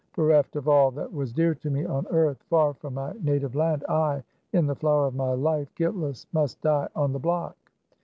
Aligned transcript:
Bereft 0.15 0.55
of 0.55 0.67
all 0.67 0.89
that 0.93 1.13
was 1.13 1.31
dear 1.31 1.53
to 1.53 1.69
me 1.69 1.85
on 1.85 2.07
earth, 2.07 2.41
far 2.49 2.73
from 2.73 2.95
my 2.95 3.13
native 3.21 3.53
land, 3.53 3.85
I, 3.87 4.23
in 4.51 4.65
the 4.65 4.73
flower 4.75 5.05
of 5.05 5.13
my 5.13 5.33
life, 5.33 5.67
guiltless, 5.75 6.25
must 6.33 6.59
die 6.61 6.87
on 6.95 7.13
the 7.13 7.19
block 7.19 7.55